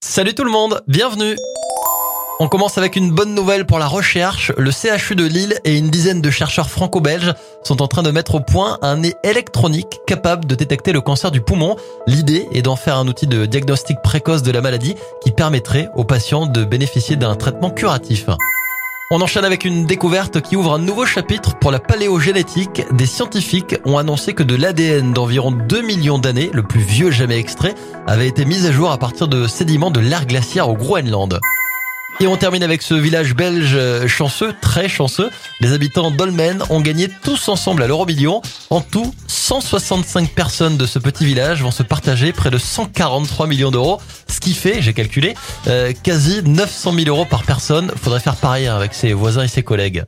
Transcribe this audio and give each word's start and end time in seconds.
Salut 0.00 0.34
tout 0.34 0.44
le 0.44 0.50
monde, 0.50 0.82
bienvenue 0.86 1.36
on 2.38 2.48
commence 2.48 2.76
avec 2.76 2.96
une 2.96 3.12
bonne 3.12 3.34
nouvelle 3.34 3.64
pour 3.64 3.78
la 3.78 3.86
recherche. 3.86 4.52
Le 4.58 4.70
CHU 4.70 5.16
de 5.16 5.24
Lille 5.24 5.58
et 5.64 5.78
une 5.78 5.88
dizaine 5.88 6.20
de 6.20 6.30
chercheurs 6.30 6.68
franco-belges 6.68 7.32
sont 7.64 7.80
en 7.80 7.88
train 7.88 8.02
de 8.02 8.10
mettre 8.10 8.34
au 8.34 8.40
point 8.40 8.76
un 8.82 8.96
nez 8.98 9.14
électronique 9.24 10.00
capable 10.06 10.44
de 10.44 10.54
détecter 10.54 10.92
le 10.92 11.00
cancer 11.00 11.30
du 11.30 11.40
poumon. 11.40 11.76
L'idée 12.06 12.46
est 12.52 12.60
d'en 12.60 12.76
faire 12.76 12.98
un 12.98 13.08
outil 13.08 13.26
de 13.26 13.46
diagnostic 13.46 14.02
précoce 14.02 14.42
de 14.42 14.50
la 14.50 14.60
maladie 14.60 14.96
qui 15.22 15.30
permettrait 15.30 15.88
aux 15.94 16.04
patients 16.04 16.44
de 16.44 16.62
bénéficier 16.62 17.16
d'un 17.16 17.36
traitement 17.36 17.70
curatif. 17.70 18.28
On 19.08 19.20
enchaîne 19.20 19.44
avec 19.44 19.64
une 19.64 19.86
découverte 19.86 20.40
qui 20.40 20.56
ouvre 20.56 20.74
un 20.74 20.80
nouveau 20.80 21.06
chapitre 21.06 21.56
pour 21.60 21.70
la 21.70 21.78
paléogénétique. 21.78 22.82
Des 22.90 23.06
scientifiques 23.06 23.76
ont 23.84 23.98
annoncé 23.98 24.34
que 24.34 24.42
de 24.42 24.56
l'ADN 24.56 25.12
d'environ 25.12 25.52
2 25.52 25.80
millions 25.82 26.18
d'années, 26.18 26.50
le 26.52 26.64
plus 26.64 26.80
vieux 26.80 27.12
jamais 27.12 27.38
extrait, 27.38 27.76
avait 28.08 28.26
été 28.26 28.44
mis 28.44 28.66
à 28.66 28.72
jour 28.72 28.90
à 28.90 28.98
partir 28.98 29.28
de 29.28 29.46
sédiments 29.46 29.92
de 29.92 30.00
l'ère 30.00 30.26
glaciaire 30.26 30.68
au 30.68 30.74
Groenland. 30.74 31.38
Et 32.18 32.26
on 32.26 32.36
termine 32.36 32.64
avec 32.64 32.82
ce 32.82 32.94
village 32.94 33.36
belge 33.36 33.74
euh, 33.76 34.08
chanceux, 34.08 34.54
très 34.60 34.88
chanceux. 34.88 35.30
Les 35.60 35.72
habitants 35.72 36.10
d'Olmen 36.10 36.64
ont 36.70 36.80
gagné 36.80 37.08
tous 37.22 37.48
ensemble 37.48 37.84
à 37.84 37.86
l'euro 37.86 38.06
million. 38.06 38.42
En 38.70 38.80
tout, 38.80 39.14
165 39.46 40.30
personnes 40.30 40.76
de 40.76 40.86
ce 40.86 40.98
petit 40.98 41.24
village 41.24 41.62
vont 41.62 41.70
se 41.70 41.84
partager 41.84 42.32
près 42.32 42.50
de 42.50 42.58
143 42.58 43.46
millions 43.46 43.70
d'euros. 43.70 44.00
Ce 44.26 44.40
qui 44.40 44.54
fait, 44.54 44.82
j'ai 44.82 44.92
calculé, 44.92 45.36
euh, 45.68 45.92
quasi 46.02 46.42
900 46.42 46.92
000 46.94 47.06
euros 47.06 47.26
par 47.26 47.44
personne. 47.44 47.92
Faudrait 48.02 48.18
faire 48.18 48.34
pareil 48.34 48.66
avec 48.66 48.92
ses 48.92 49.12
voisins 49.12 49.44
et 49.44 49.48
ses 49.48 49.62
collègues. 49.62 50.02